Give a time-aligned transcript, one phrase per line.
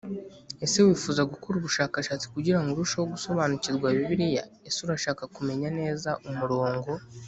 [0.65, 6.91] Ese wifuza gukora ubushakashatsi kugira ngo urusheho gusobanukirwa bibiliya ese urashaka kumenya neza umurongo